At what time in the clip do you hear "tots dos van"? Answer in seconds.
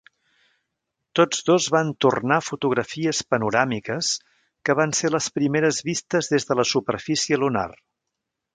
1.19-1.91